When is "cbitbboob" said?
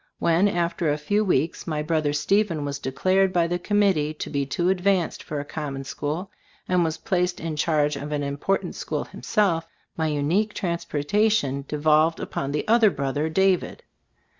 8.39-8.39